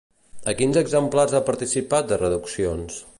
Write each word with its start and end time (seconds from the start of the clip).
A 0.51 0.53
quins 0.61 0.79
exemplars 0.81 1.37
ha 1.39 1.43
participat 1.51 2.09
de 2.13 2.19
Reduccions? 2.25 3.01